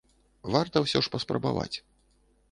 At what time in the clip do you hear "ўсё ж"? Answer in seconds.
0.85-1.11